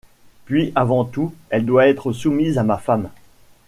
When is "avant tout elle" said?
0.73-1.63